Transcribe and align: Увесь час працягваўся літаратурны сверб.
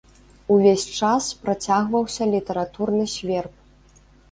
Увесь 0.53 0.85
час 0.99 1.23
працягваўся 1.43 2.23
літаратурны 2.33 3.05
сверб. 3.15 3.53